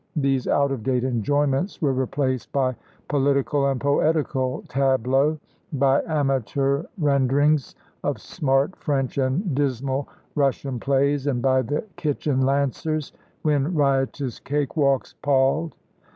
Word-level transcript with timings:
These 0.15 0.47
out 0.47 0.71
of 0.71 0.81
date 0.81 1.03
enjoyments 1.03 1.79
were 1.79 1.93
replaced 1.93 2.51
by 2.51 2.75
political 3.07 3.67
and 3.67 3.79
poetical 3.79 4.63
tableaux, 4.67 5.37
by 5.73 6.01
amateur 6.07 6.85
renderings 6.97 7.75
of 8.03 8.19
smart 8.19 8.75
French 8.75 9.19
and 9.19 9.53
dismal 9.53 10.09
Russian 10.33 10.79
plays, 10.79 11.27
and 11.27 11.39
by 11.39 11.61
the 11.61 11.83
kitchen 11.97 12.41
lancers 12.41 13.13
when 13.43 13.75
riotous 13.75 14.39
cake 14.39 14.75
walks 14.75 15.13
palled. 15.21 15.75